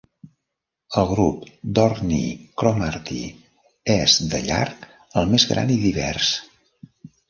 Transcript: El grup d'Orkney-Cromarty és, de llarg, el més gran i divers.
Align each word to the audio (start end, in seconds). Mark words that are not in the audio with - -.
El 1.01 1.05
grup 1.11 1.43
d'Orkney-Cromarty 1.81 3.21
és, 3.99 4.19
de 4.35 4.43
llarg, 4.51 4.93
el 5.23 5.33
més 5.37 5.51
gran 5.55 5.79
i 5.79 5.83
divers. 5.89 6.37